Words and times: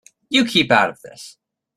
You 0.29 0.45
keep 0.45 0.71
out 0.71 0.89
of 0.89 0.99
this. 1.01 1.37